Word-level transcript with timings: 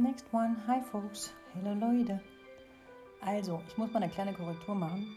Next 0.00 0.24
one. 0.32 0.56
Hi 0.66 0.80
folks. 0.80 1.30
Hello 1.52 1.74
Leute. 1.74 2.20
Also, 3.20 3.62
ich 3.68 3.76
muss 3.76 3.92
mal 3.92 4.02
eine 4.02 4.10
kleine 4.10 4.32
Korrektur 4.32 4.74
machen. 4.74 5.14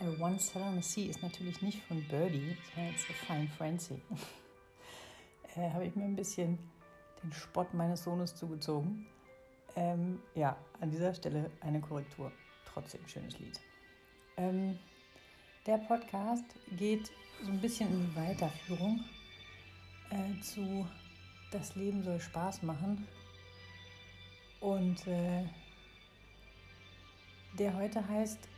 Uh, 0.00 0.22
one 0.22 0.38
Cell 0.38 0.62
on 0.62 0.80
the 0.80 0.82
Sea 0.82 1.10
ist 1.10 1.20
natürlich 1.20 1.60
nicht 1.62 1.82
von 1.82 2.00
Birdie, 2.08 2.56
sondern 2.74 2.94
it's 2.94 3.04
a 3.10 3.12
Fine 3.26 3.48
Frenzy. 3.48 4.00
äh, 5.56 5.70
Habe 5.70 5.86
ich 5.86 5.96
mir 5.96 6.04
ein 6.04 6.14
bisschen 6.14 6.58
den 7.22 7.32
Spott 7.32 7.74
meines 7.74 8.04
Sohnes 8.04 8.36
zugezogen. 8.36 9.06
Ähm, 9.74 10.20
ja, 10.36 10.56
an 10.80 10.90
dieser 10.90 11.12
Stelle 11.14 11.50
eine 11.60 11.80
Korrektur. 11.80 12.30
Trotzdem 12.72 13.06
schönes 13.08 13.38
Lied. 13.40 13.58
Ähm, 14.36 14.78
der 15.66 15.78
Podcast 15.78 16.44
geht 16.76 17.10
so 17.42 17.50
ein 17.50 17.60
bisschen 17.60 17.88
in 17.90 18.06
die 18.06 18.16
Weiterführung 18.16 19.00
äh, 20.10 20.40
zu 20.40 20.86
Das 21.50 21.74
Leben 21.74 22.04
soll 22.04 22.20
Spaß 22.20 22.62
machen. 22.62 23.08
Und 24.62 25.04
äh, 25.08 25.44
der 27.58 27.74
heute 27.74 28.06
heißt 28.08 28.48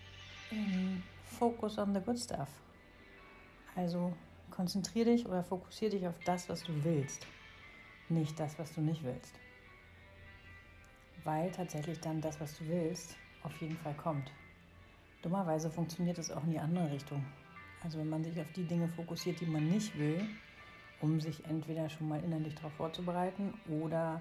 ähm, 0.53 1.03
Focus 1.25 1.79
on 1.79 1.95
the 1.95 2.01
Good 2.01 2.19
Stuff. 2.19 2.51
Also 3.75 4.13
konzentriere 4.51 5.13
dich 5.13 5.27
oder 5.27 5.43
fokussiere 5.43 5.93
dich 5.93 6.07
auf 6.07 6.19
das, 6.27 6.47
was 6.51 6.63
du 6.63 6.85
willst, 6.85 7.27
nicht 8.11 8.39
das, 8.39 8.59
was 8.59 8.75
du 8.75 8.83
nicht 8.83 9.03
willst. 9.03 9.33
Weil 11.25 11.51
tatsächlich 11.51 11.99
dann 12.01 12.21
das, 12.21 12.39
was 12.39 12.59
du 12.59 12.69
willst, 12.69 13.17
auf 13.43 13.59
jeden 13.63 13.79
Fall 13.79 13.95
kommt. 13.95 14.31
Dummerweise 15.23 15.71
funktioniert 15.71 16.19
es 16.19 16.31
auch 16.31 16.45
in 16.45 16.51
die 16.51 16.61
andere 16.61 16.91
Richtung. 16.91 17.25
Also 17.83 17.99
wenn 17.99 18.11
man 18.11 18.23
sich 18.23 18.39
auf 18.39 18.53
die 18.53 18.65
Dinge 18.65 18.89
fokussiert, 18.89 19.41
die 19.41 19.47
man 19.47 19.71
nicht 19.71 19.99
will, 19.99 20.29
um 21.01 21.19
sich 21.19 21.43
entweder 21.47 21.89
schon 21.89 22.09
mal 22.09 22.23
innerlich 22.23 22.55
darauf 22.57 22.75
vorzubereiten 22.75 23.55
oder 23.81 24.21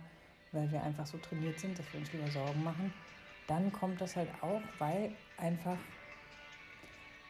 weil 0.53 0.71
wir 0.71 0.81
einfach 0.83 1.05
so 1.05 1.17
trainiert 1.17 1.59
sind, 1.59 1.77
dass 1.77 1.91
wir 1.91 1.99
uns 1.99 2.11
lieber 2.13 2.29
Sorgen 2.31 2.63
machen, 2.63 2.93
dann 3.47 3.71
kommt 3.73 3.99
das 3.99 4.15
halt 4.15 4.29
auch, 4.41 4.61
weil 4.79 5.11
einfach 5.37 5.77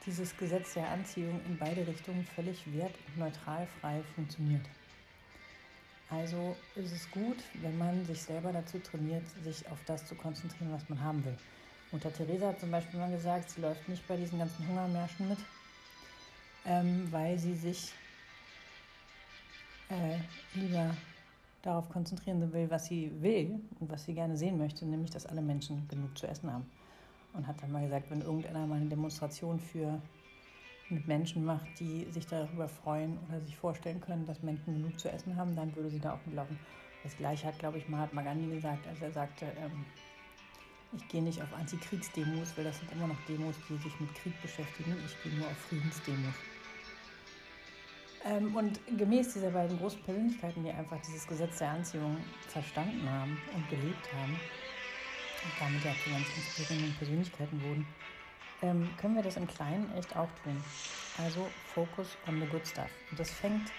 dieses 0.06 0.36
Gesetz 0.38 0.74
der 0.74 0.90
Anziehung 0.90 1.40
in 1.46 1.58
beide 1.58 1.88
Richtungen 1.88 2.26
völlig 2.26 2.72
wert- 2.74 2.98
und 3.08 3.20
neutral 3.20 3.68
frei 3.80 4.02
funktioniert. 4.16 4.66
Also 6.10 6.56
ist 6.76 6.92
es 6.92 7.10
gut, 7.10 7.38
wenn 7.62 7.78
man 7.78 8.06
sich 8.06 8.22
selber 8.22 8.52
dazu 8.52 8.78
trainiert, 8.80 9.24
sich 9.44 9.68
auf 9.70 9.80
das 9.86 10.06
zu 10.06 10.14
konzentrieren, 10.16 10.72
was 10.72 10.88
man 10.90 11.02
haben 11.02 11.24
will. 11.26 11.36
Mutter 11.92 12.14
Teresa 12.14 12.48
hat 12.48 12.60
zum 12.60 12.72
Beispiel 12.72 13.00
mal 13.00 13.12
gesagt, 13.12 13.50
sie 13.50 13.62
läuft 13.62 13.88
nicht 13.88 14.08
bei 14.08 14.18
diesen 14.18 14.40
ganzen 14.40 14.68
Hungermärschen 14.68 15.30
mit, 15.30 15.40
ähm, 16.66 17.08
weil 17.12 17.40
sie 17.40 17.56
sich 17.56 17.94
äh, 19.90 20.18
lieber 20.54 20.96
darauf 21.64 21.90
konzentrieren 21.90 22.54
will, 22.54 22.70
was 22.70 22.86
sie 22.86 23.12
will 23.22 23.60
und 23.80 23.90
was 23.90 24.04
sie 24.04 24.14
gerne 24.14 24.38
sehen 24.38 24.58
möchte, 24.58 24.86
nämlich 24.86 25.10
dass 25.10 25.26
alle 25.26 25.42
Menschen 25.42 25.88
genug 25.88 26.16
zu 26.18 26.28
essen 26.28 26.52
haben. 26.52 26.66
Und 27.34 27.48
hat 27.48 27.62
dann 27.64 27.72
mal 27.72 27.84
gesagt, 27.84 28.12
wenn 28.12 28.22
irgendeiner 28.22 28.68
mal 28.68 28.76
eine 28.76 28.90
Demonstration 28.90 29.60
für 29.60 30.00
mit 30.90 31.08
Menschen 31.08 31.44
macht, 31.44 31.66
die 31.80 32.06
sich 32.12 32.28
darüber 32.28 32.68
freuen 32.68 33.18
oder 33.28 33.42
sich 33.42 33.56
vorstellen 33.56 34.02
können, 34.02 34.28
dass 34.28 34.44
Menschen 34.44 34.76
genug 34.76 35.00
zu 35.00 35.10
essen 35.10 35.36
haben, 35.36 35.56
dann 35.56 35.76
würde 35.76 35.90
sie 35.90 36.00
da 36.00 36.14
auch 36.14 36.26
mitlaufen. 36.26 36.60
Das 37.02 37.18
gleiche 37.18 37.48
hat, 37.48 37.58
glaube 37.58 37.80
ich, 37.80 37.90
Mahatma 37.90 38.22
Gandhi 38.22 38.54
gesagt, 38.54 38.86
als 38.88 39.02
er 39.02 39.12
sagte, 39.12 39.46
ähm, 39.58 39.86
ich 40.96 41.08
gehe 41.08 41.24
nicht 41.24 41.42
auf 41.42 41.52
Antikriegsdemos, 41.54 42.56
weil 42.56 42.66
das 42.66 42.78
sind 42.78 42.92
immer 42.92 43.08
noch 43.08 43.20
Demos, 43.28 43.56
die 43.68 43.78
sich 43.78 44.00
mit 44.00 44.14
Krieg 44.14 44.40
beschäftigen. 44.42 44.96
Ich 45.06 45.24
gehe 45.24 45.34
nur 45.40 45.48
auf 45.48 45.58
Friedensdemos. 45.58 46.36
Ähm, 48.26 48.56
und 48.56 48.80
gemäß 48.98 49.34
dieser 49.34 49.52
beiden 49.52 49.78
großen 49.78 50.02
Persönlichkeiten, 50.04 50.64
die 50.64 50.72
einfach 50.72 51.00
dieses 51.02 51.28
Gesetz 51.28 51.58
der 51.58 51.72
Anziehung 51.72 52.18
verstanden 52.48 53.10
haben 53.10 53.38
und 53.54 53.70
gelebt 53.70 54.14
haben, 54.14 54.40
und 55.44 55.52
damit 55.60 55.84
ja 55.84 55.92
die 56.06 56.12
ganz 56.12 56.28
inspirierenden 56.36 56.96
Persönlichkeiten 56.96 57.62
wurden, 57.62 57.86
ähm, 58.62 58.90
können 58.98 59.16
wir 59.16 59.24
das 59.24 59.36
im 59.36 59.48
Kleinen 59.48 59.94
echt 59.98 60.16
auch 60.16 60.30
tun. 60.44 60.64
Also 61.18 61.50
Focus 61.74 62.18
on 62.28 62.40
the 62.40 62.48
good 62.48 62.66
stuff. 62.66 62.90
Und 63.12 63.20
das 63.20 63.30
fängt 63.30 63.72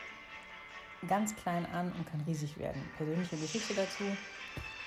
ganz 1.09 1.35
klein 1.37 1.67
an 1.67 1.93
und 1.93 2.07
kann 2.07 2.21
riesig 2.27 2.59
werden. 2.59 2.83
Persönliche 2.97 3.37
Geschichte 3.37 3.75
dazu. 3.75 4.05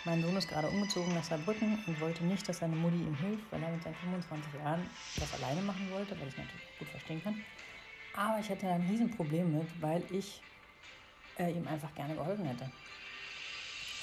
Mein 0.05 0.21
Sohn 0.21 0.37
ist 0.37 0.47
gerade 0.47 0.69
umgezogen 0.69 1.13
nach 1.13 1.23
Saarbrücken 1.23 1.83
und 1.85 1.99
wollte 1.99 2.23
nicht, 2.23 2.47
dass 2.47 2.59
seine 2.59 2.75
Mutti 2.75 2.97
ihm 2.97 3.15
hilft, 3.15 3.51
weil 3.51 3.61
er 3.61 3.71
mit 3.71 3.83
seinen 3.83 3.95
25 3.95 4.53
Jahren 4.53 4.89
das 5.17 5.33
alleine 5.33 5.61
machen 5.61 5.89
wollte, 5.91 6.11
was 6.11 6.29
ich 6.29 6.37
natürlich 6.37 6.79
gut 6.79 6.87
verstehen 6.89 7.23
kann. 7.23 7.43
Aber 8.17 8.39
ich 8.39 8.49
hätte 8.49 8.67
ein 8.67 8.81
Riesenproblem 8.81 9.59
mit, 9.59 9.67
weil 9.79 10.03
ich 10.09 10.41
äh, 11.37 11.51
ihm 11.51 11.67
einfach 11.67 11.93
gerne 11.93 12.15
geholfen 12.15 12.45
hätte. 12.45 12.67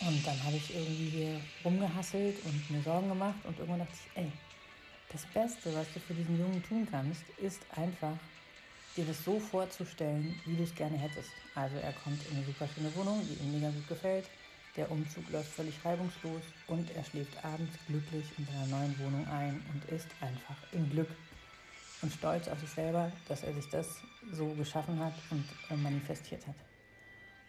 Und 0.00 0.24
dann 0.24 0.40
habe 0.44 0.56
ich 0.56 0.72
irgendwie 0.72 1.08
hier 1.08 1.40
rumgehasselt 1.64 2.36
und 2.44 2.70
mir 2.70 2.80
Sorgen 2.82 3.08
gemacht 3.08 3.38
und 3.42 3.58
irgendwann 3.58 3.80
dachte 3.80 3.92
ich, 3.92 4.22
ey, 4.22 4.32
das 5.10 5.26
Beste, 5.26 5.74
was 5.74 5.92
du 5.92 5.98
für 5.98 6.14
diesen 6.14 6.38
Jungen 6.38 6.62
tun 6.62 6.86
kannst, 6.88 7.22
ist 7.38 7.60
einfach, 7.76 8.16
dir 8.96 9.04
das 9.04 9.24
so 9.24 9.40
vorzustellen, 9.40 10.40
wie 10.44 10.56
du 10.56 10.62
es 10.62 10.74
gerne 10.76 10.96
hättest. 10.96 11.30
Also 11.56 11.76
er 11.78 11.92
kommt 11.92 12.24
in 12.30 12.36
eine 12.36 12.46
super 12.46 12.68
schöne 12.68 12.94
Wohnung, 12.94 13.20
die 13.28 13.34
ihm 13.42 13.52
mega 13.52 13.70
gut 13.70 13.88
gefällt. 13.88 14.30
Der 14.76 14.90
Umzug 14.92 15.28
läuft 15.30 15.50
völlig 15.50 15.74
reibungslos 15.84 16.42
und 16.68 16.88
er 16.94 17.04
schläft 17.04 17.44
abends 17.44 17.76
glücklich 17.88 18.26
in 18.38 18.46
seiner 18.46 18.66
neuen 18.66 18.96
Wohnung 19.00 19.26
ein 19.26 19.60
und 19.72 19.84
ist 19.92 20.08
einfach 20.20 20.56
im 20.72 20.88
Glück 20.90 21.08
und 22.04 22.12
stolz 22.12 22.48
auf 22.48 22.60
sich 22.60 22.68
selber, 22.68 23.10
dass 23.28 23.42
er 23.42 23.54
sich 23.54 23.68
das 23.70 24.02
so 24.30 24.46
geschaffen 24.48 25.00
hat 25.00 25.14
und 25.30 25.44
äh, 25.70 25.74
manifestiert 25.74 26.46
hat. 26.46 26.54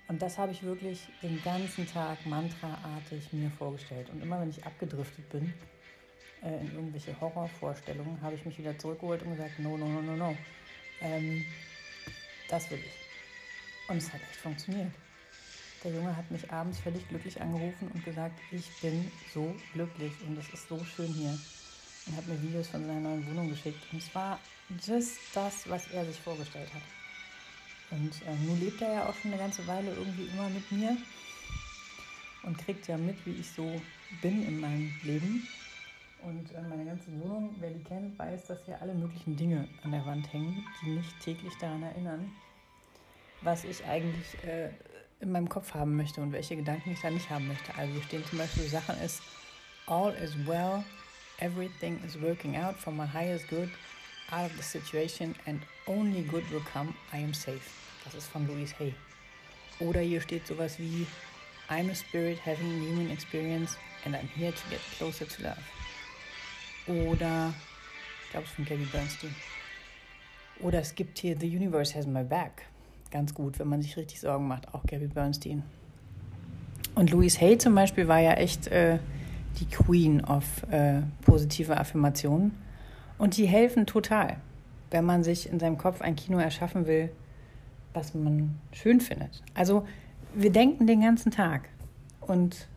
Und 0.07 0.21
das 0.21 0.38
habe 0.38 0.53
ich 0.53 0.63
wirklich 0.63 1.07
den 1.21 1.41
ganzen 1.43 1.85
Tag 1.85 2.25
mantraartig 2.25 3.33
mir 3.33 3.51
vorgestellt. 3.51 4.09
Und 4.11 4.21
immer 4.21 4.39
wenn 4.39 4.49
ich 4.49 4.65
abgedriftet 4.65 5.27
bin 5.29 5.53
äh, 6.41 6.61
in 6.61 6.73
irgendwelche 6.73 7.19
Horrorvorstellungen, 7.19 8.21
habe 8.21 8.35
ich 8.35 8.45
mich 8.45 8.57
wieder 8.57 8.77
zurückgeholt 8.77 9.23
und 9.23 9.31
gesagt, 9.31 9.59
no, 9.59 9.75
no, 9.77 9.88
no, 9.88 10.01
no, 10.01 10.15
no. 10.15 10.38
Ähm, 11.01 11.44
das 12.47 12.71
will 12.71 12.79
ich. 12.79 13.89
Und 13.89 13.97
es 13.97 14.13
hat 14.13 14.21
echt 14.21 14.38
funktioniert. 14.38 14.91
Der 15.83 15.91
Junge 15.91 16.15
hat 16.15 16.31
mich 16.31 16.49
abends 16.49 16.79
völlig 16.79 17.07
glücklich 17.09 17.41
angerufen 17.41 17.89
und 17.94 18.05
gesagt, 18.05 18.39
ich 18.51 18.69
bin 18.81 19.11
so 19.33 19.53
glücklich 19.73 20.13
und 20.25 20.38
es 20.38 20.47
ist 20.49 20.69
so 20.69 20.81
schön 20.83 21.11
hier. 21.13 21.38
Und 22.07 22.17
hat 22.17 22.27
mir 22.27 22.41
Videos 22.41 22.67
von 22.67 22.85
seiner 22.85 22.99
neuen 22.99 23.27
Wohnung 23.27 23.49
geschickt. 23.49 23.81
Und 23.91 23.99
es 23.99 24.13
war 24.13 24.39
just 24.85 25.17
das, 25.33 25.67
was 25.69 25.88
er 25.91 26.05
sich 26.05 26.19
vorgestellt 26.19 26.69
hat. 26.73 26.81
Und 27.91 28.11
äh, 28.27 28.35
nun 28.45 28.59
lebt 28.59 28.81
er 28.81 28.93
ja 28.93 29.09
auch 29.09 29.16
schon 29.16 29.31
eine 29.31 29.41
ganze 29.41 29.66
Weile 29.67 29.93
irgendwie 29.93 30.27
immer 30.27 30.49
mit 30.49 30.71
mir 30.71 30.97
und 32.44 32.57
kriegt 32.57 32.88
ja 32.88 32.97
mit, 32.97 33.25
wie 33.25 33.33
ich 33.33 33.49
so 33.51 33.81
bin 34.21 34.45
in 34.45 34.59
meinem 34.59 34.94
Leben. 35.03 35.47
Und 36.21 36.51
äh, 36.53 36.61
meine 36.61 36.85
ganze 36.85 37.07
Wohnung, 37.21 37.55
wer 37.59 37.69
die 37.69 37.83
kennt, 37.83 38.17
weiß, 38.17 38.47
dass 38.47 38.65
hier 38.65 38.81
alle 38.81 38.94
möglichen 38.94 39.35
Dinge 39.35 39.67
an 39.83 39.91
der 39.91 40.05
Wand 40.05 40.31
hängen, 40.33 40.65
die 40.81 40.91
mich 40.91 41.07
täglich 41.23 41.53
daran 41.59 41.83
erinnern, 41.83 42.31
was 43.41 43.63
ich 43.63 43.85
eigentlich 43.85 44.44
äh, 44.44 44.69
in 45.19 45.31
meinem 45.31 45.49
Kopf 45.49 45.73
haben 45.73 45.95
möchte 45.95 46.21
und 46.21 46.31
welche 46.31 46.55
Gedanken 46.55 46.91
ich 46.91 47.01
da 47.01 47.09
nicht 47.09 47.29
haben 47.29 47.47
möchte. 47.47 47.73
Also 47.75 47.94
hier 47.94 48.03
stehen 48.03 48.25
zum 48.25 48.39
Beispiel 48.39 48.63
Sachen 48.63 48.99
ist 49.01 49.21
All 49.88 50.13
is 50.15 50.35
well, 50.47 50.83
everything 51.40 52.00
is 52.06 52.18
working 52.18 52.56
out 52.56 52.75
for 52.78 52.91
my 52.91 53.06
highest 53.06 53.47
good, 53.50 53.69
out 54.31 54.50
of 54.50 54.57
the 54.57 54.63
situation 54.63 55.35
and 55.46 55.59
only 55.88 56.22
good 56.22 56.44
will 56.51 56.63
come, 56.73 56.96
I 57.13 57.18
am 57.18 57.34
safe. 57.34 57.69
Das 58.03 58.13
ist 58.13 58.28
von 58.28 58.47
Louise 58.47 58.73
Hay. 58.79 58.94
Oder 59.79 60.01
hier 60.01 60.22
steht 60.22 60.47
sowas 60.47 60.79
wie 60.79 61.06
I'm 61.69 61.90
a 61.90 61.95
spirit 61.95 62.38
having 62.40 62.68
a 62.68 62.79
human 62.79 63.09
experience 63.09 63.75
and 64.06 64.16
I'm 64.16 64.28
here 64.28 64.51
to 64.51 64.69
get 64.69 64.79
closer 64.97 65.25
to 65.25 65.44
love. 65.44 65.57
Oder, 66.88 67.53
ich 68.24 68.31
glaube 68.31 68.45
es 68.45 68.51
von 68.51 68.66
Gabby 68.66 68.85
Bernstein. 68.85 69.35
Oder 70.59 70.79
es 70.79 70.94
gibt 70.94 71.18
hier 71.18 71.38
The 71.38 71.47
Universe 71.47 71.95
has 71.95 72.06
my 72.06 72.24
back. 72.24 72.68
Ganz 73.12 73.34
gut, 73.34 73.59
wenn 73.59 73.68
man 73.68 73.81
sich 73.81 73.97
richtig 73.97 74.19
Sorgen 74.19 74.47
macht, 74.47 74.74
auch 74.74 74.84
Gabby 74.85 75.07
Bernstein. 75.07 75.63
Und 76.94 77.12
Louise 77.12 77.40
Hay 77.41 77.57
zum 77.57 77.75
Beispiel 77.75 78.07
war 78.07 78.19
ja 78.19 78.34
echt 78.34 78.68
äh, 78.68 79.00
die 79.60 79.68
Queen 79.68 80.24
of 80.24 80.63
äh, 80.72 81.02
positive 81.22 81.78
Affirmationen. 81.78 82.52
Und 83.18 83.38
die 83.38 83.46
helfen 83.46 83.86
total, 83.86 84.38
wenn 84.92 85.06
man 85.06 85.24
sich 85.24 85.50
in 85.50 85.60
seinem 85.60 85.78
Kopf 85.78 86.02
ein 86.02 86.16
Kino 86.16 86.38
erschaffen 86.38 86.86
will, 86.88 87.10
was 87.94 88.13
man 88.13 88.56
schön 88.72 89.00
findet. 89.00 89.42
Also 89.54 89.88
wir 90.34 90.52
denken 90.52 90.86
den 90.86 91.02
ganzen 91.02 91.31
Tag 91.31 91.69
und 92.19 92.68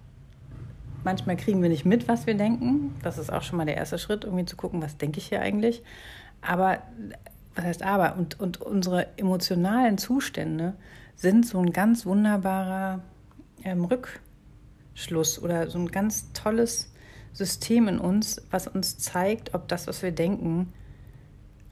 manchmal 1.04 1.36
kriegen 1.36 1.60
wir 1.62 1.68
nicht 1.68 1.84
mit, 1.84 2.08
was 2.08 2.26
wir 2.26 2.34
denken. 2.34 2.94
Das 3.02 3.18
ist 3.18 3.32
auch 3.32 3.42
schon 3.42 3.56
mal 3.56 3.64
der 3.64 3.76
erste 3.76 3.98
Schritt, 3.98 4.24
irgendwie 4.24 4.44
zu 4.44 4.56
gucken, 4.56 4.80
was 4.80 4.96
denke 4.96 5.18
ich 5.18 5.26
hier 5.26 5.40
eigentlich. 5.40 5.82
Aber, 6.40 6.78
was 7.54 7.64
heißt 7.64 7.82
aber? 7.82 8.16
Und, 8.16 8.38
und 8.38 8.60
unsere 8.60 9.18
emotionalen 9.18 9.98
Zustände 9.98 10.74
sind 11.16 11.46
so 11.46 11.58
ein 11.58 11.72
ganz 11.72 12.06
wunderbarer 12.06 13.00
ähm, 13.64 13.84
Rückschluss 14.98 15.40
oder 15.40 15.70
so 15.70 15.78
ein 15.78 15.88
ganz 15.88 16.32
tolles 16.32 16.92
System 17.32 17.86
in 17.86 17.98
uns, 18.00 18.42
was 18.50 18.66
uns 18.66 18.98
zeigt, 18.98 19.54
ob 19.54 19.68
das, 19.68 19.86
was 19.86 20.02
wir 20.02 20.10
denken, 20.10 20.72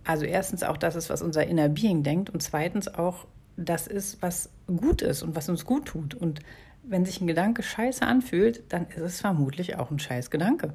also 0.05 0.25
erstens 0.25 0.62
auch 0.62 0.76
das 0.76 0.94
ist, 0.94 1.11
was 1.11 1.23
unser 1.23 1.44
Inner 1.44 1.69
Being 1.69 2.05
denkt 2.05 2.31
und 2.31 2.40
zweitens 2.40 2.87
auch 2.87 3.26
das 3.56 3.88
ist, 3.88 4.23
was 4.23 4.50
gut 4.69 5.02
ist 5.02 5.25
und 5.25 5.34
was 5.34 5.49
uns 5.49 5.64
gut 5.64 5.87
tut. 5.87 6.14
Und 6.14 6.40
wenn 6.84 7.05
sich 7.05 7.20
ein 7.20 7.26
Gedanke 7.26 7.64
scheiße 7.64 8.06
anfühlt, 8.06 8.62
dann 8.73 8.87
ist 8.87 9.00
es 9.00 9.20
vermutlich 9.20 9.76
auch 9.76 9.90
ein 9.90 9.99
scheiß 9.99 10.31
Gedanke. 10.31 10.75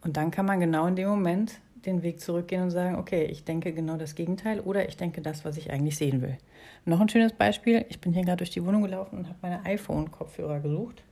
Und 0.00 0.16
dann 0.16 0.30
kann 0.30 0.46
man 0.46 0.60
genau 0.60 0.86
in 0.86 0.96
dem 0.96 1.08
Moment 1.08 1.60
den 1.84 2.02
Weg 2.02 2.20
zurückgehen 2.20 2.62
und 2.62 2.70
sagen, 2.70 2.94
okay, 2.94 3.24
ich 3.24 3.44
denke 3.44 3.74
genau 3.74 3.98
das 3.98 4.14
Gegenteil 4.14 4.60
oder 4.60 4.88
ich 4.88 4.96
denke 4.96 5.20
das, 5.20 5.44
was 5.44 5.58
ich 5.58 5.70
eigentlich 5.70 5.98
sehen 5.98 6.22
will. 6.22 6.38
Noch 6.86 7.00
ein 7.00 7.10
schönes 7.10 7.34
Beispiel, 7.34 7.84
ich 7.90 8.00
bin 8.00 8.14
hier 8.14 8.24
gerade 8.24 8.38
durch 8.38 8.50
die 8.50 8.64
Wohnung 8.64 8.82
gelaufen 8.82 9.18
und 9.18 9.28
habe 9.28 9.38
meine 9.42 9.66
iPhone-Kopfhörer 9.66 10.60
gesucht. 10.60 11.02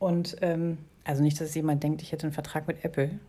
Und 0.00 0.36
ähm, 0.40 0.78
also 1.04 1.22
nicht, 1.22 1.40
dass 1.40 1.54
jemand 1.54 1.84
denkt, 1.84 2.02
ich 2.02 2.10
hätte 2.10 2.24
einen 2.24 2.32
Vertrag 2.32 2.66
mit 2.66 2.84
Apple. 2.84 3.20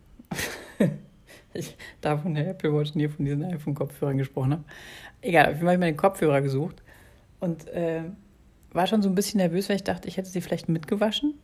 ich 1.54 1.76
da 2.00 2.18
von 2.18 2.34
der 2.34 2.48
Apple 2.48 2.74
Watch 2.74 2.94
nie 2.94 3.06
von 3.08 3.24
diesen 3.24 3.44
iPhone-Kopfhörern 3.44 4.18
gesprochen 4.18 4.52
habe. 4.52 4.64
Egal, 5.20 5.44
auf 5.44 5.50
jeden 5.50 5.60
Fall 5.60 5.68
habe 5.68 5.74
ich 5.74 5.80
meine 5.80 5.96
Kopfhörer 5.96 6.40
gesucht 6.40 6.82
und 7.38 7.68
äh, 7.68 8.02
war 8.72 8.86
schon 8.86 9.02
so 9.02 9.08
ein 9.08 9.14
bisschen 9.14 9.38
nervös, 9.38 9.68
weil 9.68 9.76
ich 9.76 9.84
dachte, 9.84 10.08
ich 10.08 10.16
hätte 10.16 10.30
sie 10.30 10.40
vielleicht 10.40 10.68
mitgewaschen. 10.68 11.34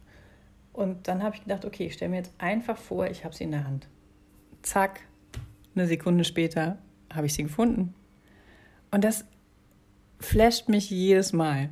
Und 0.72 1.08
dann 1.08 1.22
habe 1.22 1.36
ich 1.36 1.42
gedacht, 1.42 1.64
okay, 1.64 1.86
ich 1.86 1.94
stelle 1.94 2.10
mir 2.10 2.16
jetzt 2.18 2.32
einfach 2.38 2.78
vor, 2.78 3.06
ich 3.08 3.24
habe 3.24 3.34
sie 3.34 3.44
in 3.44 3.50
der 3.50 3.64
Hand. 3.64 3.86
Zack, 4.62 5.00
eine 5.74 5.86
Sekunde 5.86 6.24
später 6.24 6.78
habe 7.12 7.26
ich 7.26 7.34
sie 7.34 7.42
gefunden. 7.42 7.94
Und 8.90 9.04
das 9.04 9.26
flasht 10.20 10.68
mich 10.68 10.88
jedes 10.88 11.32
Mal. 11.32 11.68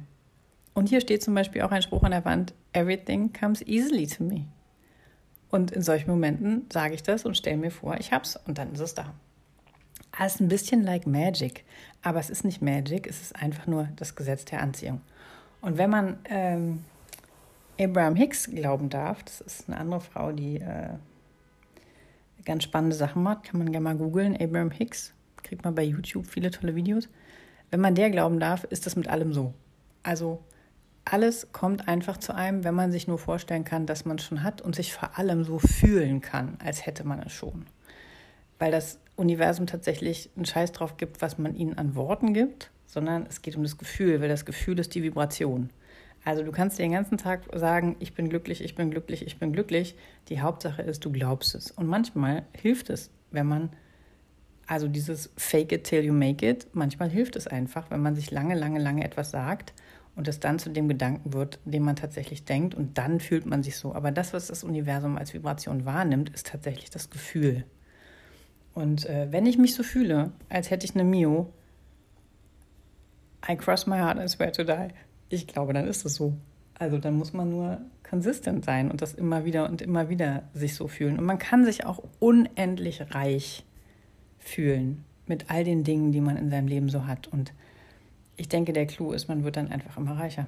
Und 0.75 0.91
hier 0.91 1.01
steht 1.01 1.23
zum 1.23 1.35
Beispiel 1.35 1.63
auch 1.63 1.71
ein 1.71 1.83
Spruch 1.83 2.03
an 2.03 2.11
der 2.11 2.25
Wand, 2.25 2.53
Everything 2.77 3.33
comes 3.33 3.63
easily 3.63 4.07
to 4.07 4.23
me. 4.23 4.45
Und 5.49 5.71
in 5.71 5.81
solchen 5.81 6.11
Momenten 6.11 6.67
sage 6.71 6.93
ich 6.95 7.03
das 7.03 7.25
und 7.25 7.35
stelle 7.35 7.57
mir 7.57 7.71
vor, 7.71 7.97
ich 7.99 8.13
hab's 8.13 8.37
und 8.37 8.59
dann 8.59 8.75
ist 8.75 8.81
es 8.81 8.93
da. 8.93 9.15
Es 10.21 10.35
ist 10.35 10.41
ein 10.41 10.49
bisschen 10.49 10.83
like 10.83 11.07
Magic, 11.07 11.65
aber 12.03 12.21
es 12.21 12.29
ist 12.29 12.45
nicht 12.45 12.61
Magic, 12.61 13.07
es 13.07 13.23
ist 13.23 13.35
einfach 13.35 13.67
nur 13.67 13.89
das 13.97 14.15
Gesetz 14.15 14.45
der 14.45 14.61
Anziehung. 14.61 15.01
Und 15.63 15.79
wenn 15.79 15.89
man 15.89 16.19
ähm, 16.29 16.85
Abraham 17.81 18.15
Hicks 18.15 18.51
glauben 18.51 18.91
darf, 18.91 19.23
das 19.23 19.41
ist 19.41 19.69
eine 19.71 19.79
andere 19.79 20.01
Frau, 20.01 20.33
die 20.33 20.57
äh, 20.57 20.91
ganz 22.45 22.65
spannende 22.65 22.95
Sachen 22.95 23.23
macht, 23.23 23.45
kann 23.45 23.59
man 23.59 23.73
gerne 23.73 23.85
mal 23.85 23.97
googeln, 23.97 24.37
Abraham 24.37 24.71
Hicks, 24.71 25.15
kriegt 25.43 25.65
man 25.65 25.75
bei 25.75 25.83
YouTube 25.83 26.27
viele 26.27 26.51
tolle 26.51 26.75
Videos. 26.75 27.09
Wenn 27.71 27.81
man 27.81 27.95
der 27.95 28.11
glauben 28.11 28.39
darf, 28.39 28.65
ist 28.65 28.85
das 28.85 28.97
mit 28.97 29.09
allem 29.09 29.33
so. 29.33 29.55
Also 30.03 30.43
alles 31.07 31.53
kommt 31.53 31.89
einfach 31.89 32.17
zu 32.19 32.35
einem, 32.35 32.65
wenn 32.65 32.75
man 32.75 32.91
sich 32.91 33.07
nur 33.07 33.19
vorstellen 33.19 33.65
kann, 33.65 33.87
dass 33.87 34.05
man 34.05 34.19
es 34.19 34.25
schon 34.25 34.43
hat 34.43 34.61
und 34.61 34.75
sich 34.75 34.93
vor 34.93 35.17
allem 35.19 35.45
so 35.45 35.59
fühlen 35.59 36.21
kann, 36.21 36.59
als 36.63 36.85
hätte 36.85 37.05
man 37.05 37.21
es 37.21 37.33
schon. 37.33 37.67
Weil 38.59 38.73
das 38.73 38.99
Universum 39.15 39.67
tatsächlich 39.67 40.31
einen 40.37 40.47
Scheiß 40.47 40.73
drauf 40.73 40.97
gibt, 40.97 41.23
was 41.23 41.39
man 41.39 41.55
ihnen 41.55 41.79
an 41.79 41.95
Worten 41.95 42.35
gibt, 42.35 42.71
sondern 42.87 43.25
es 43.29 43.41
geht 43.41 43.57
um 43.57 43.63
das 43.63 43.79
Gefühl, 43.79 44.21
weil 44.21 44.29
das 44.29 44.45
Gefühl 44.45 44.79
ist 44.81 44.95
die 44.95 45.03
Vibration. 45.03 45.71
Also 46.25 46.43
du 46.43 46.51
kannst 46.51 46.79
dir 46.79 46.83
den 46.83 46.93
ganzen 46.93 47.19
Tag 47.19 47.43
sagen, 47.55 47.95
ich 48.01 48.15
bin 48.15 48.29
glücklich, 48.29 48.63
ich 48.63 48.75
bin 48.75 48.91
glücklich, 48.91 49.25
ich 49.25 49.39
bin 49.39 49.53
glücklich. 49.53 49.95
Die 50.29 50.41
Hauptsache 50.41 50.83
ist, 50.83 51.05
du 51.05 51.13
glaubst 51.13 51.55
es. 51.55 51.71
Und 51.71 51.87
manchmal 51.87 52.43
hilft 52.53 52.91
es, 52.91 53.11
wenn 53.31 53.47
man, 53.47 53.71
also 54.67 54.89
dieses 54.89 55.31
Fake 55.37 55.71
it 55.71 55.85
till 55.85 56.05
you 56.05 56.13
make 56.13 56.45
it, 56.45 56.67
manchmal 56.73 57.11
hilft 57.11 57.37
es 57.37 57.47
einfach, 57.47 57.93
wenn 57.93 58.03
man 58.03 58.17
sich 58.17 58.33
lange, 58.33 58.57
lange, 58.57 58.81
lange 58.81 59.05
etwas 59.05 59.31
sagt 59.31 59.73
und 60.17 60.27
es 60.29 60.41
dann 60.41 60.59
zu 60.59 60.71
dem 60.71 60.89
Gedanken 60.89 61.33
wird, 61.33 61.61
den 61.65 61.83
man 61.83 61.95
tatsächlich 61.95 62.45
denkt 62.45 62.75
und 62.75 62.99
dann 62.99 63.21
fühlt 63.21 63.47
man 63.47 63.63
sich 63.63 63.77
so. 63.77 63.95
Aber 63.95 64.11
das, 64.11 64.33
was 64.33 64.49
das 64.49 64.65
Universum 64.65 65.17
als 65.17 65.35
Vibration 65.35 65.85
wahrnimmt, 65.85 66.31
ist 66.31 66.49
tatsächlich 66.49 66.91
das 66.91 67.11
Gefühl. 67.11 67.65
Und 68.75 69.07
äh, 69.07 69.29
wenn 69.31 69.47
ich 69.47 69.59
mich 69.59 69.75
so 69.75 69.83
fühle, 69.83 70.33
als 70.49 70.71
hätte 70.71 70.87
ich 70.87 70.95
eine 70.95 71.05
Mio, 71.05 71.53
I 73.49 73.57
cross 73.57 73.87
my 73.87 73.99
heart 73.99 74.19
and 74.19 74.29
swear 74.29 74.53
to 74.53 74.65
die. 74.65 74.89
Ich 75.29 75.47
glaube, 75.47 75.73
dann 75.73 75.87
ist 75.87 76.05
es 76.05 76.15
so. 76.15 76.35
Also 76.75 76.99
dann 76.99 77.15
muss 77.15 77.33
man 77.33 77.51
nur 77.51 77.81
konsistent 78.09 78.65
sein 78.65 78.91
und 78.91 79.03
das 79.03 79.15
immer 79.15 79.45
wieder 79.45 79.69
und 79.69 79.83
immer 79.83 80.09
wieder 80.09 80.45
sich 80.53 80.75
so 80.75 80.89
fühlen. 80.89 81.19
Und 81.19 81.25
man 81.25 81.39
kann 81.39 81.65
sich 81.65 81.87
auch 81.87 82.03
unendlich 82.19 83.15
reich 83.15 83.65
fühlen 84.39 85.05
mit 85.27 85.51
all 85.51 85.65
den 85.65 85.85
Dingen, 85.85 86.13
die 86.13 86.21
man 86.21 86.37
in 86.37 86.51
seinem 86.51 86.69
Leben 86.69 86.89
so 86.89 87.07
hat. 87.07 87.29
Und 87.29 87.53
ich 88.37 88.49
denke, 88.49 88.73
der 88.73 88.87
Clou 88.87 89.13
ist, 89.13 89.29
man 89.29 89.45
wird 89.45 89.57
dann 89.57 89.71
einfach 89.71 89.97
immer 89.97 90.19
reicher. 90.19 90.47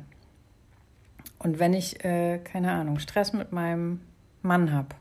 Und 1.38 1.58
wenn 1.58 1.72
ich, 1.72 2.04
äh, 2.04 2.38
keine 2.38 2.72
Ahnung, 2.72 2.98
Stress 2.98 3.32
mit 3.32 3.52
meinem 3.52 4.00
Mann 4.42 4.72
habe, 4.72 4.96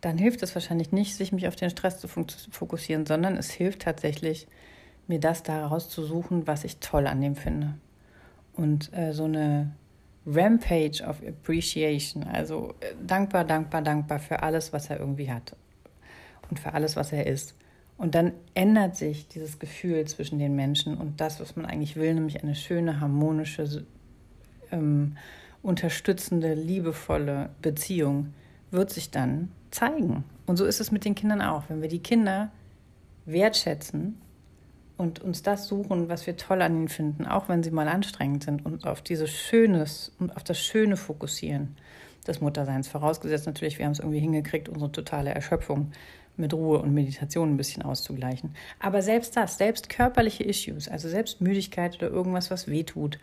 dann 0.00 0.16
hilft 0.16 0.42
es 0.42 0.54
wahrscheinlich 0.54 0.92
nicht, 0.92 1.14
sich 1.14 1.32
mich 1.32 1.46
auf 1.46 1.56
den 1.56 1.70
Stress 1.70 1.98
zu 1.98 2.08
fokussieren, 2.08 3.04
sondern 3.04 3.36
es 3.36 3.50
hilft 3.50 3.82
tatsächlich, 3.82 4.46
mir 5.06 5.20
das 5.20 5.42
daraus 5.42 5.88
zu 5.90 6.04
suchen, 6.04 6.46
was 6.46 6.64
ich 6.64 6.78
toll 6.78 7.06
an 7.06 7.20
dem 7.20 7.36
finde. 7.36 7.74
Und 8.54 8.92
äh, 8.94 9.12
so 9.12 9.24
eine 9.24 9.72
Rampage 10.26 11.02
of 11.06 11.22
Appreciation, 11.26 12.24
also 12.24 12.74
äh, 12.80 12.94
dankbar, 13.06 13.44
dankbar, 13.44 13.82
dankbar 13.82 14.18
für 14.18 14.42
alles, 14.42 14.72
was 14.72 14.88
er 14.88 15.00
irgendwie 15.00 15.30
hat 15.30 15.56
und 16.48 16.58
für 16.58 16.72
alles, 16.72 16.96
was 16.96 17.12
er 17.12 17.26
ist. 17.26 17.54
Und 18.00 18.14
dann 18.14 18.32
ändert 18.54 18.96
sich 18.96 19.28
dieses 19.28 19.58
Gefühl 19.58 20.06
zwischen 20.06 20.38
den 20.38 20.56
Menschen 20.56 20.96
und 20.96 21.20
das, 21.20 21.38
was 21.38 21.54
man 21.54 21.66
eigentlich 21.66 21.96
will, 21.96 22.14
nämlich 22.14 22.42
eine 22.42 22.54
schöne, 22.54 22.98
harmonische, 22.98 23.84
ähm, 24.72 25.18
unterstützende, 25.62 26.54
liebevolle 26.54 27.50
Beziehung, 27.60 28.32
wird 28.70 28.88
sich 28.88 29.10
dann 29.10 29.52
zeigen. 29.70 30.24
Und 30.46 30.56
so 30.56 30.64
ist 30.64 30.80
es 30.80 30.90
mit 30.90 31.04
den 31.04 31.14
Kindern 31.14 31.42
auch. 31.42 31.64
Wenn 31.68 31.82
wir 31.82 31.90
die 31.90 31.98
Kinder 31.98 32.50
wertschätzen 33.26 34.18
und 34.96 35.20
uns 35.20 35.42
das 35.42 35.68
suchen, 35.68 36.08
was 36.08 36.26
wir 36.26 36.38
toll 36.38 36.62
an 36.62 36.74
ihnen 36.74 36.88
finden, 36.88 37.26
auch 37.26 37.50
wenn 37.50 37.62
sie 37.62 37.70
mal 37.70 37.86
anstrengend 37.86 38.44
sind 38.44 38.64
und 38.64 38.86
auf 38.86 39.02
dieses 39.02 39.30
Schönes 39.30 40.10
und 40.18 40.34
auf 40.34 40.42
das 40.42 40.58
Schöne 40.58 40.96
fokussieren 40.96 41.76
des 42.26 42.40
Mutterseins, 42.40 42.88
vorausgesetzt 42.88 43.44
natürlich, 43.44 43.76
wir 43.76 43.84
haben 43.84 43.92
es 43.92 43.98
irgendwie 43.98 44.20
hingekriegt, 44.20 44.70
unsere 44.70 44.90
totale 44.90 45.34
Erschöpfung 45.34 45.92
mit 46.40 46.54
Ruhe 46.54 46.80
und 46.80 46.94
Meditation 46.94 47.50
ein 47.52 47.56
bisschen 47.56 47.82
auszugleichen. 47.82 48.54
Aber 48.78 49.02
selbst 49.02 49.36
das, 49.36 49.58
selbst 49.58 49.88
körperliche 49.88 50.44
Issues, 50.44 50.88
also 50.88 51.08
selbst 51.08 51.40
Müdigkeit 51.40 51.96
oder 51.96 52.08
irgendwas, 52.08 52.50
was 52.50 52.68
wehtut, 52.68 53.18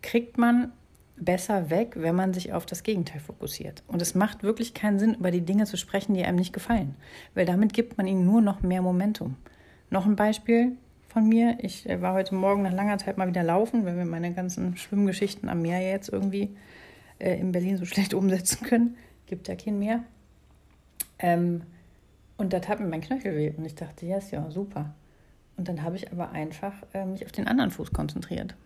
kriegt 0.00 0.38
man 0.38 0.72
besser 1.16 1.70
weg, 1.70 1.94
wenn 1.96 2.16
man 2.16 2.34
sich 2.34 2.52
auf 2.52 2.66
das 2.66 2.82
Gegenteil 2.82 3.20
fokussiert. 3.20 3.82
Und 3.86 4.02
es 4.02 4.14
macht 4.14 4.42
wirklich 4.42 4.74
keinen 4.74 4.98
Sinn, 4.98 5.14
über 5.14 5.30
die 5.30 5.42
Dinge 5.42 5.66
zu 5.66 5.76
sprechen, 5.76 6.14
die 6.14 6.24
einem 6.24 6.38
nicht 6.38 6.52
gefallen, 6.52 6.96
weil 7.34 7.46
damit 7.46 7.72
gibt 7.72 7.96
man 7.96 8.06
ihnen 8.06 8.24
nur 8.24 8.40
noch 8.40 8.62
mehr 8.62 8.82
Momentum. 8.82 9.36
Noch 9.90 10.06
ein 10.06 10.16
Beispiel 10.16 10.72
von 11.08 11.28
mir. 11.28 11.58
Ich 11.60 11.88
äh, 11.88 12.00
war 12.00 12.14
heute 12.14 12.34
Morgen 12.34 12.62
nach 12.62 12.72
langer 12.72 12.98
Zeit 12.98 13.18
mal 13.18 13.28
wieder 13.28 13.42
laufen, 13.42 13.84
weil 13.84 13.96
wir 13.96 14.04
meine 14.04 14.32
ganzen 14.32 14.76
Schwimmgeschichten 14.76 15.48
am 15.48 15.62
Meer 15.62 15.80
jetzt 15.80 16.08
irgendwie 16.08 16.56
äh, 17.18 17.38
in 17.38 17.52
Berlin 17.52 17.76
so 17.76 17.84
schlecht 17.86 18.14
umsetzen 18.14 18.66
können. 18.66 18.96
Gibt 19.26 19.48
ja 19.48 19.54
kein 19.54 19.78
Meer. 19.78 20.02
Ähm, 21.18 21.62
und 22.42 22.52
da 22.52 22.58
tat 22.58 22.80
mir 22.80 22.88
mein 22.88 23.00
Knöchel 23.00 23.36
weh 23.36 23.52
und 23.56 23.64
ich 23.64 23.76
dachte, 23.76 24.04
ja, 24.04 24.18
ist 24.18 24.32
ja 24.32 24.50
super. 24.50 24.92
Und 25.56 25.68
dann 25.68 25.82
habe 25.82 25.94
ich 25.94 26.10
aber 26.10 26.32
einfach 26.32 26.74
äh, 26.92 27.06
mich 27.06 27.24
auf 27.24 27.30
den 27.30 27.46
anderen 27.46 27.70
Fuß 27.70 27.92
konzentriert 27.92 28.56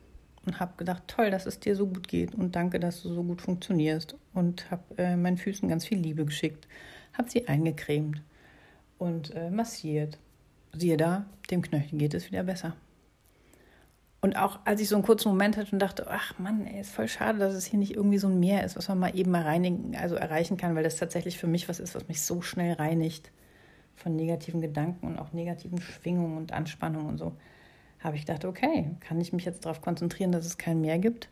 und 0.47 0.59
habe 0.61 0.73
gedacht, 0.79 1.03
toll, 1.09 1.31
dass 1.31 1.45
es 1.45 1.61
dir 1.61 1.77
so 1.77 1.87
gut 1.87 2.09
geht 2.09 2.35
und 2.35 2.57
danke, 2.57 2.81
dass 2.81 3.03
du 3.03 3.13
so 3.13 3.23
gut 3.23 3.43
funktionierst 3.43 4.17
und 4.33 4.71
habe 4.71 4.83
äh, 4.97 5.15
meinen 5.15 5.37
Füßen 5.37 5.69
ganz 5.69 5.85
viel 5.85 5.99
Liebe 5.99 6.25
geschickt, 6.25 6.67
habe 7.13 7.29
sie 7.29 7.49
eingecremt 7.49 8.23
und 8.97 9.35
äh, 9.35 9.51
massiert. 9.51 10.19
Siehe 10.73 10.97
da, 10.97 11.27
dem 11.51 11.61
Knöchel 11.61 11.99
geht 11.99 12.15
es 12.15 12.31
wieder 12.31 12.45
besser. 12.45 12.75
Und 14.23 14.37
auch 14.37 14.61
als 14.65 14.81
ich 14.81 14.89
so 14.89 14.95
einen 14.95 15.05
kurzen 15.05 15.29
Moment 15.29 15.59
hatte 15.59 15.73
und 15.73 15.81
dachte, 15.81 16.07
ach 16.09 16.39
Mann, 16.39 16.67
ey, 16.67 16.81
ist 16.81 16.93
voll 16.93 17.09
schade, 17.09 17.39
dass 17.39 17.53
es 17.53 17.67
hier 17.67 17.79
nicht 17.79 17.95
irgendwie 17.95 18.19
so 18.19 18.29
ein 18.29 18.41
Meer 18.41 18.65
ist, 18.65 18.79
was 18.79 18.89
man 18.89 18.99
mal 18.99 19.15
eben 19.15 19.31
mal 19.31 19.43
reinigen, 19.43 19.97
also 19.97 20.15
erreichen 20.15 20.57
kann, 20.57 20.75
weil 20.75 20.83
das 20.83 20.97
tatsächlich 20.97 21.37
für 21.37 21.47
mich 21.47 21.69
was 21.69 21.79
ist, 21.79 21.95
was 21.95 22.09
mich 22.09 22.23
so 22.23 22.41
schnell 22.41 22.73
reinigt 22.73 23.31
von 23.97 24.15
negativen 24.15 24.61
Gedanken 24.61 25.07
und 25.07 25.19
auch 25.19 25.33
negativen 25.33 25.81
Schwingungen 25.81 26.37
und 26.37 26.53
Anspannungen 26.53 27.09
und 27.09 27.19
so, 27.19 27.37
habe 27.99 28.17
ich 28.17 28.27
gedacht, 28.27 28.45
okay, 28.45 28.95
kann 29.01 29.21
ich 29.21 29.33
mich 29.33 29.45
jetzt 29.45 29.65
darauf 29.65 29.81
konzentrieren, 29.81 30.33
dass 30.33 30.47
es 30.47 30.59
kein 30.59 30.81
Meer 30.81 30.99
gibt. 30.99 31.29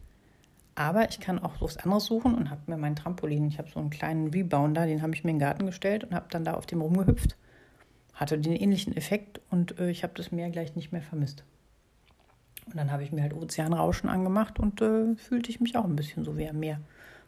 Aber 0.74 1.08
ich 1.08 1.20
kann 1.20 1.38
auch 1.38 1.60
was 1.60 1.76
anderes 1.76 2.06
suchen 2.06 2.34
und 2.34 2.50
habe 2.50 2.62
mir 2.66 2.76
meinen 2.76 2.96
Trampolin, 2.96 3.46
ich 3.46 3.58
habe 3.58 3.70
so 3.70 3.78
einen 3.78 3.90
kleinen 3.90 4.28
Rebounder, 4.28 4.86
den 4.86 5.02
habe 5.02 5.14
ich 5.14 5.22
mir 5.22 5.30
in 5.30 5.36
den 5.36 5.46
Garten 5.46 5.66
gestellt 5.66 6.02
und 6.02 6.14
habe 6.14 6.26
dann 6.30 6.44
da 6.44 6.54
auf 6.54 6.66
dem 6.66 6.80
rumgehüpft. 6.80 7.36
Hatte 8.12 8.38
den 8.38 8.54
ähnlichen 8.54 8.96
Effekt 8.96 9.40
und 9.50 9.78
äh, 9.78 9.90
ich 9.90 10.02
habe 10.02 10.14
das 10.16 10.32
Meer 10.32 10.50
gleich 10.50 10.74
nicht 10.74 10.90
mehr 10.90 11.02
vermisst. 11.02 11.44
Und 12.66 12.76
dann 12.76 12.90
habe 12.90 13.02
ich 13.02 13.12
mir 13.12 13.22
halt 13.22 13.34
Ozeanrauschen 13.34 14.08
angemacht 14.08 14.58
und 14.58 14.80
äh, 14.80 15.14
fühlte 15.16 15.50
ich 15.50 15.60
mich 15.60 15.76
auch 15.76 15.84
ein 15.84 15.96
bisschen 15.96 16.24
so 16.24 16.36
wie 16.36 16.48
am 16.48 16.58
Meer. 16.58 16.80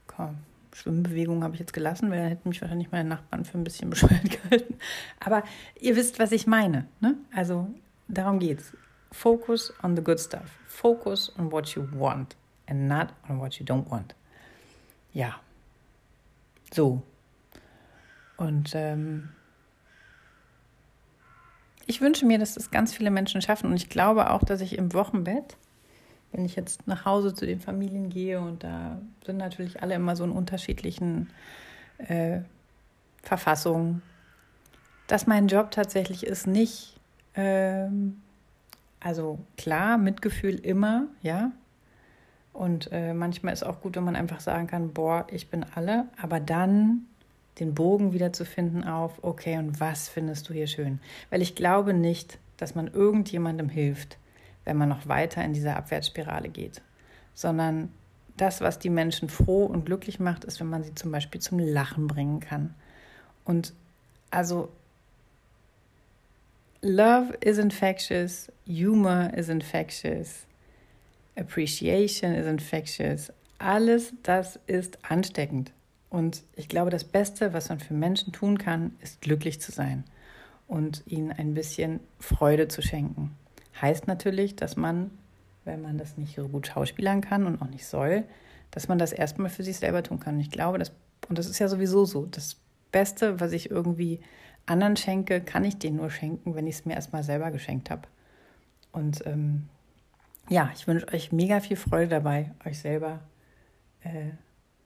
Komm, 0.07 0.39
Schwimmbewegungen 0.77 1.43
habe 1.43 1.55
ich 1.55 1.61
jetzt 1.61 1.73
gelassen, 1.73 2.11
weil 2.11 2.19
dann 2.19 2.29
hätten 2.29 2.49
mich 2.51 2.61
wahrscheinlich 2.61 2.91
meine 2.93 3.09
Nachbarn 3.09 3.47
für 3.47 3.57
ein 3.57 3.65
bisschen 3.65 3.89
bescheuert 3.91 4.31
gehalten. 4.31 4.75
Aber 5.21 5.43
ihr 5.81 5.97
wisst, 5.97 6.19
was 6.19 6.33
ich 6.33 6.47
meine. 6.47 6.87
Ne? 7.01 7.17
Also 7.35 7.69
darum 8.09 8.39
geht's. 8.39 8.73
Focus 9.11 9.73
on 9.83 9.97
the 9.97 10.03
good 10.03 10.21
stuff. 10.21 10.51
Focus 10.67 11.33
on 11.39 11.51
what 11.51 11.69
you 11.69 11.89
want 11.93 12.37
and 12.67 12.89
not 12.89 13.09
on 13.29 13.41
what 13.41 13.55
you 13.55 13.65
don't 13.65 13.91
want. 13.91 14.15
Ja. 15.15 15.41
So. 16.75 17.03
Und 18.37 18.73
ähm, 18.75 19.31
ich 21.87 22.03
wünsche 22.03 22.27
mir, 22.27 22.39
dass 22.39 22.55
das 22.55 22.71
ganz 22.71 22.93
viele 22.93 23.11
Menschen 23.11 23.41
schaffen. 23.41 23.71
Und 23.71 23.77
ich 23.77 23.89
glaube 23.89 24.31
auch, 24.31 24.43
dass 24.43 24.61
ich 24.61 24.77
im 24.77 24.93
Wochenbett 24.93 25.57
wenn 26.33 26.45
ich 26.45 26.57
jetzt 26.57 26.87
nach 26.87 27.05
Hause 27.05 27.35
zu 27.35 27.47
den 27.47 27.61
Familien 27.61 28.11
gehe 28.11 28.41
und 28.41 28.65
da 28.65 28.99
sind 29.25 29.37
natürlich 29.39 29.83
alle 29.83 29.95
immer 29.95 30.17
so 30.17 30.25
in 30.25 30.31
unterschiedlichen 30.31 31.31
äh, 31.99 32.41
Verfassungen, 33.23 34.03
dass 35.07 35.27
mein 35.27 35.49
Job 35.49 35.71
tatsächlich 35.71 36.27
ist, 36.27 36.47
nicht, 36.47 36.99
ähm, 37.35 38.21
also 39.01 39.39
klar, 39.57 39.99
Mitgefühl 39.99 40.57
immer, 40.57 41.07
ja. 41.23 41.53
Und 42.53 42.89
äh, 42.91 43.13
manchmal 43.13 43.53
ist 43.53 43.65
auch 43.65 43.81
gut, 43.81 43.97
wenn 43.97 44.05
man 44.05 44.17
einfach 44.17 44.41
sagen 44.41 44.67
kann, 44.67 44.93
boah, 44.93 45.27
ich 45.31 45.49
bin 45.49 45.65
alle, 45.75 46.07
aber 46.21 46.41
dann 46.41 47.07
den 47.61 47.75
Bogen 47.75 48.13
wieder 48.13 48.33
zu 48.33 48.45
finden 48.45 48.85
auf, 48.85 49.23
okay, 49.23 49.59
und 49.59 49.81
was 49.81 50.09
findest 50.09 50.49
du 50.49 50.55
hier 50.55 50.67
schön? 50.67 50.99
Weil 51.31 51.43
ich 51.43 51.55
glaube 51.55 51.95
nicht, 51.95 52.39
dass 52.57 52.75
man 52.75 52.89
irgendjemandem 52.89 53.69
hilft, 53.69 54.19
wenn 54.67 54.77
man 54.77 54.91
noch 54.91 55.09
weiter 55.09 55.43
in 55.43 55.55
dieser 55.55 55.77
Abwärtsspirale 55.77 56.51
geht, 56.51 56.83
sondern 57.35 57.91
das, 58.37 58.61
was 58.61 58.79
die 58.79 58.91
Menschen 58.91 59.31
froh 59.31 59.65
und 59.65 59.87
glücklich 59.87 60.21
macht, 60.21 60.45
ist, 60.45 60.61
wenn 60.61 60.69
man 60.69 60.85
sie 60.85 60.95
zum 60.95 61.11
Beispiel 61.11 61.41
zum 61.41 61.59
Lachen 61.59 62.07
bringen 62.07 62.41
kann. 62.41 62.75
Und 63.45 63.73
also 64.31 64.69
Love 66.83 67.35
is 67.41 67.57
infectious, 67.57 68.53
Humor 68.67 69.33
is 69.35 69.49
infectious, 69.49 70.47
Appreciation 71.37 72.35
is 72.35 72.47
infectious. 72.47 73.33
Alles 73.59 74.13
das 74.23 74.59
ist 74.67 74.99
ansteckend. 75.03 75.73
Und 76.11 76.43
ich 76.55 76.69
glaube, 76.69 76.91
das 76.91 77.05
Beste, 77.05 77.53
was 77.53 77.69
man 77.69 77.81
für 77.81 77.95
Menschen 77.95 78.33
tun 78.33 78.59
kann, 78.59 78.95
ist 79.01 79.21
glücklich 79.21 79.61
zu 79.61 79.73
sein 79.73 80.05
und 80.69 81.03
ihnen 81.07 81.33
ein 81.33 81.55
bisschen 81.55 82.01
Freude 82.19 82.69
zu 82.69 82.83
schenken. 82.83 83.37
Heißt 83.81 84.07
natürlich, 84.07 84.57
dass 84.57 84.77
man, 84.77 85.11
wenn 85.65 85.83
man 85.83 85.99
das 85.99 86.17
nicht 86.17 86.37
so 86.37 86.49
gut 86.49 86.67
schauspielern 86.67 87.21
kann 87.21 87.47
und 87.47 87.61
auch 87.61 87.69
nicht 87.69 87.87
soll, 87.87 88.25
dass 88.71 88.89
man 88.89 88.99
das 88.99 89.13
erstmal 89.13 89.51
für 89.51 89.63
sich 89.63 89.77
selber 89.77 90.03
tun 90.03 90.21
kann. 90.21 90.37
Und 90.37 90.41
ich 90.41 90.51
glaube, 90.51 90.79
das, 90.79 90.93
und 91.29 91.39
das 91.39 91.47
ist 91.47 91.59
ja 91.59 91.69
sowieso 91.69 92.05
so, 92.05 92.27
das 92.27 92.57
Beste, 92.93 93.41
was 93.41 93.53
ich 93.53 93.71
irgendwie 93.71 94.21
anderen 94.67 94.97
schenke, 94.97 95.41
kann 95.41 95.65
ich 95.65 95.79
denen 95.79 95.97
nur 95.97 96.11
schenken, 96.11 96.55
wenn 96.55 96.67
ich 96.67 96.77
es 96.77 96.85
mir 96.85 96.95
erstmal 96.95 97.23
selber 97.23 97.51
geschenkt 97.51 97.91
habe. 97.91 98.03
Und 98.93 99.25
ähm, 99.27 99.69
ja, 100.49 100.71
ich 100.75 100.87
wünsche 100.87 101.09
euch 101.13 101.33
mega 101.33 101.61
viel 101.61 101.77
Freude 101.77 102.09
dabei, 102.09 102.53
euch 102.65 102.79
selber 102.79 103.21
äh, 104.01 104.31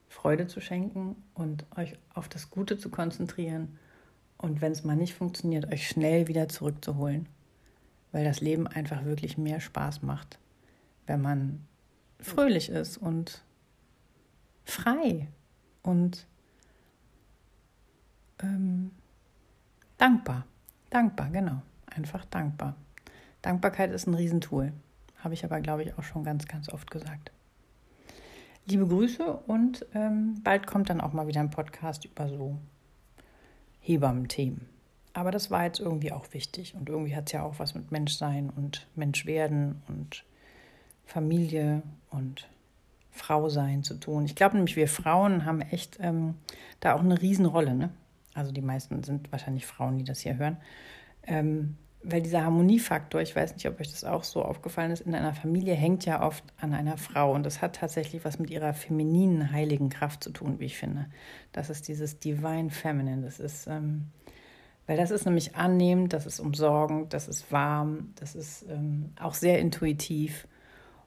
Freude 0.09 0.47
zu 0.47 0.59
schenken 0.59 1.15
und 1.33 1.65
euch 1.77 1.97
auf 2.13 2.27
das 2.27 2.49
Gute 2.49 2.77
zu 2.77 2.89
konzentrieren 2.89 3.79
und 4.37 4.59
wenn 4.61 4.71
es 4.71 4.83
mal 4.83 4.95
nicht 4.95 5.13
funktioniert, 5.13 5.71
euch 5.71 5.87
schnell 5.87 6.27
wieder 6.27 6.49
zurückzuholen, 6.49 7.27
weil 8.11 8.23
das 8.23 8.41
Leben 8.41 8.67
einfach 8.67 9.05
wirklich 9.05 9.37
mehr 9.37 9.59
Spaß 9.59 10.01
macht, 10.01 10.39
wenn 11.07 11.21
man 11.21 11.65
fröhlich 12.19 12.69
ist 12.69 12.97
und 12.97 13.43
frei 14.63 15.27
und 15.81 16.27
ähm, 18.41 18.91
dankbar. 19.97 20.45
Dankbar, 20.89 21.29
genau. 21.29 21.61
Einfach 21.87 22.25
dankbar. 22.25 22.75
Dankbarkeit 23.41 23.91
ist 23.91 24.07
ein 24.07 24.13
Riesentool. 24.13 24.73
Habe 25.17 25.33
ich 25.33 25.45
aber, 25.45 25.61
glaube 25.61 25.83
ich, 25.83 25.97
auch 25.97 26.03
schon 26.03 26.23
ganz, 26.23 26.47
ganz 26.47 26.69
oft 26.69 26.89
gesagt. 26.91 27.31
Liebe 28.65 28.87
Grüße 28.87 29.25
und 29.47 29.85
ähm, 29.93 30.41
bald 30.43 30.67
kommt 30.67 30.89
dann 30.89 31.01
auch 31.01 31.13
mal 31.13 31.27
wieder 31.27 31.39
ein 31.39 31.49
Podcast 31.49 32.05
über 32.05 32.29
so 32.29 32.57
Hebammen-Themen. 33.79 34.70
Aber 35.13 35.31
das 35.31 35.51
war 35.51 35.65
jetzt 35.65 35.79
irgendwie 35.79 36.11
auch 36.11 36.33
wichtig 36.33 36.75
und 36.75 36.87
irgendwie 36.87 37.15
hat 37.15 37.27
es 37.27 37.33
ja 37.33 37.43
auch 37.43 37.59
was 37.59 37.75
mit 37.75 37.91
Menschsein 37.91 38.49
und 38.49 38.87
Menschwerden 38.95 39.81
und 39.87 40.23
Familie 41.05 41.83
und 42.09 42.47
Frau 43.11 43.49
sein 43.49 43.83
zu 43.83 43.95
tun. 43.95 44.23
Ich 44.23 44.35
glaube 44.35 44.55
nämlich, 44.55 44.77
wir 44.77 44.87
Frauen 44.87 45.45
haben 45.45 45.61
echt 45.61 45.97
ähm, 46.01 46.35
da 46.79 46.95
auch 46.95 47.01
eine 47.01 47.21
Riesenrolle. 47.21 47.75
Ne? 47.75 47.89
Also 48.33 48.51
die 48.53 48.61
meisten 48.61 49.03
sind 49.03 49.31
wahrscheinlich 49.31 49.65
Frauen, 49.65 49.97
die 49.97 50.05
das 50.05 50.21
hier 50.21 50.37
hören. 50.37 50.57
Ähm, 51.23 51.75
weil 52.03 52.21
dieser 52.21 52.43
Harmoniefaktor, 52.43 53.21
ich 53.21 53.35
weiß 53.35 53.53
nicht, 53.53 53.67
ob 53.67 53.79
euch 53.79 53.91
das 53.91 54.03
auch 54.03 54.23
so 54.23 54.43
aufgefallen 54.43 54.91
ist, 54.91 55.01
in 55.01 55.13
einer 55.13 55.35
Familie 55.35 55.75
hängt 55.75 56.05
ja 56.05 56.25
oft 56.25 56.43
an 56.59 56.73
einer 56.73 56.97
Frau 56.97 57.33
und 57.33 57.45
das 57.45 57.61
hat 57.61 57.75
tatsächlich 57.75 58.25
was 58.25 58.39
mit 58.39 58.49
ihrer 58.49 58.73
femininen, 58.73 59.51
heiligen 59.51 59.89
Kraft 59.89 60.23
zu 60.23 60.31
tun, 60.31 60.59
wie 60.59 60.65
ich 60.65 60.77
finde. 60.77 61.05
Das 61.51 61.69
ist 61.69 61.87
dieses 61.87 62.17
Divine 62.17 62.71
Feminine, 62.71 63.21
das 63.21 63.39
ist, 63.39 63.67
ähm, 63.67 64.07
weil 64.91 64.97
das 64.97 65.09
ist 65.09 65.23
nämlich 65.23 65.55
annehmend, 65.55 66.11
das 66.11 66.25
ist 66.25 66.41
umsorgend, 66.41 67.13
das 67.13 67.29
ist 67.29 67.49
warm, 67.49 68.11
das 68.19 68.35
ist 68.35 68.65
ähm, 68.69 69.13
auch 69.21 69.35
sehr 69.35 69.59
intuitiv 69.59 70.49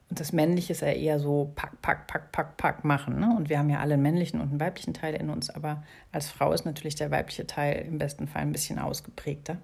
und 0.09 0.19
das 0.19 0.33
Männliche 0.33 0.73
ist 0.73 0.81
ja 0.81 0.87
eher 0.87 1.19
so 1.19 1.51
pack, 1.53 1.83
pack, 1.83 2.07
pack, 2.07 2.31
pack, 2.31 2.57
pack 2.57 2.83
machen. 2.83 3.19
Ne? 3.19 3.31
Und 3.37 3.47
wir 3.47 3.59
haben 3.59 3.69
ja 3.69 3.81
alle 3.81 3.93
einen 3.93 4.01
männlichen 4.01 4.41
und 4.41 4.49
einen 4.49 4.59
weiblichen 4.59 4.95
Teil 4.95 5.13
in 5.13 5.29
uns, 5.29 5.51
aber 5.51 5.83
als 6.11 6.31
Frau 6.31 6.51
ist 6.51 6.65
natürlich 6.65 6.95
der 6.95 7.11
weibliche 7.11 7.45
Teil 7.45 7.85
im 7.87 7.99
besten 7.99 8.27
Fall 8.27 8.41
ein 8.41 8.51
bisschen 8.51 8.79
ausgeprägter. 8.79 9.59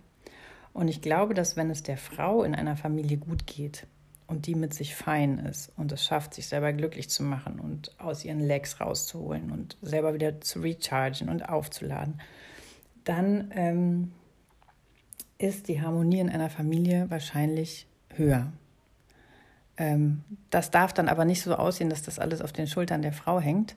Und 0.72 0.88
ich 0.88 1.02
glaube, 1.02 1.34
dass 1.34 1.58
wenn 1.58 1.72
es 1.72 1.82
der 1.82 1.98
Frau 1.98 2.44
in 2.44 2.54
einer 2.54 2.76
Familie 2.76 3.18
gut 3.18 3.48
geht 3.48 3.88
und 4.28 4.46
die 4.46 4.54
mit 4.54 4.76
sich 4.76 4.94
fein 4.94 5.40
ist 5.40 5.72
und 5.78 5.92
es 5.92 6.04
schafft, 6.04 6.36
sich 6.36 6.46
selber 6.46 6.74
glücklich 6.74 7.10
zu 7.10 7.24
machen 7.24 7.60
und 7.60 8.00
aus 8.00 8.24
ihren 8.24 8.42
Legs 8.42 8.80
rauszuholen 8.82 9.52
und 9.52 9.78
selber 9.82 10.14
wieder 10.14 10.42
zu 10.42 10.60
rechargen 10.60 11.28
und 11.28 11.50
aufzuladen, 11.50 12.22
dann 13.04 13.52
ähm, 13.56 14.12
ist 15.38 15.68
die 15.68 15.82
Harmonie 15.82 16.20
in 16.20 16.30
einer 16.30 16.50
Familie 16.50 17.10
wahrscheinlich 17.10 17.88
höher. 18.16 18.52
Ähm, 19.78 20.24
das 20.50 20.72
darf 20.72 20.94
dann 20.94 21.10
aber 21.10 21.26
nicht 21.26 21.42
so 21.42 21.56
aussehen, 21.56 21.90
dass 21.90 22.04
das 22.04 22.20
alles 22.20 22.42
auf 22.42 22.52
den 22.52 22.68
Schultern 22.68 23.02
der 23.02 23.14
Frau 23.14 23.40
hängt. 23.40 23.76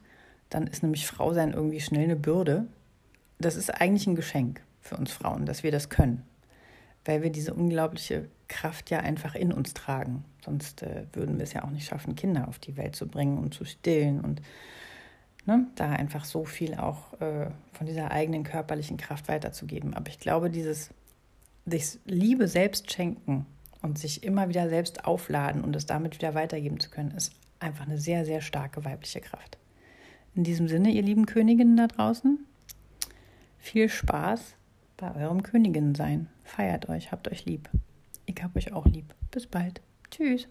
Dann 0.50 0.66
ist 0.66 0.83
nämlich 0.83 1.07
Frau 1.07 1.33
sein 1.33 1.52
irgendwie 1.52 1.81
schnell 1.81 2.04
eine 2.04 2.16
Bürde. 2.16 2.66
Das 3.38 3.57
ist 3.57 3.71
eigentlich 3.71 4.07
ein 4.07 4.16
Geschenk 4.16 4.62
für 4.81 4.97
uns 4.97 5.12
Frauen, 5.12 5.47
dass 5.47 5.62
wir 5.62 5.73
das 5.73 5.88
können 5.88 6.23
weil 7.04 7.23
wir 7.23 7.31
diese 7.31 7.54
unglaubliche 7.54 8.28
Kraft 8.49 8.90
ja 8.90 9.00
einfach 9.00 9.35
in 9.35 9.52
uns 9.52 9.75
tragen. 9.75 10.25
Sonst 10.45 10.83
äh, 10.83 11.07
würden 11.12 11.38
wir 11.38 11.45
es 11.45 11.52
ja 11.52 11.64
auch 11.64 11.71
nicht 11.71 11.87
schaffen, 11.87 12.14
Kinder 12.14 12.49
auf 12.49 12.59
die 12.59 12.76
Welt 12.76 12.97
zu 12.97 13.07
bringen 13.07 13.38
und 13.38 13.54
zu 13.54 13.64
stillen 13.64 14.21
und 14.21 14.40
ne, 15.46 15.66
da 15.74 15.90
einfach 15.90 16.24
so 16.24 16.44
viel 16.44 16.74
auch 16.74 17.20
äh, 17.20 17.50
von 17.72 17.86
dieser 17.86 18.10
eigenen 18.10 18.44
körperlichen 18.44 18.96
Kraft 18.96 19.28
weiterzugeben. 19.28 19.94
Aber 19.94 20.08
ich 20.08 20.18
glaube, 20.18 20.50
dieses 20.50 20.90
sich 21.66 21.98
Liebe 22.04 22.48
selbst 22.48 22.92
schenken 22.92 23.46
und 23.82 23.98
sich 23.98 24.22
immer 24.22 24.48
wieder 24.48 24.68
selbst 24.68 25.04
aufladen 25.04 25.62
und 25.64 25.74
es 25.76 25.86
damit 25.86 26.14
wieder 26.14 26.34
weitergeben 26.34 26.80
zu 26.80 26.90
können, 26.90 27.12
ist 27.12 27.32
einfach 27.60 27.86
eine 27.86 27.98
sehr, 27.98 28.24
sehr 28.24 28.40
starke 28.40 28.84
weibliche 28.84 29.20
Kraft. 29.20 29.58
In 30.34 30.44
diesem 30.44 30.68
Sinne, 30.68 30.90
ihr 30.90 31.02
lieben 31.02 31.26
Königinnen 31.26 31.76
da 31.76 31.86
draußen, 31.86 32.38
viel 33.58 33.88
Spaß 33.88 34.56
bei 34.96 35.14
eurem 35.14 35.42
Königin 35.42 35.94
sein. 35.94 36.28
Feiert 36.42 36.88
euch, 36.88 37.12
habt 37.12 37.28
euch 37.30 37.46
lieb. 37.46 37.70
Ich 38.26 38.42
hab 38.42 38.54
euch 38.56 38.72
auch 38.72 38.86
lieb. 38.86 39.14
Bis 39.30 39.46
bald. 39.46 39.80
Tschüss. 40.10 40.48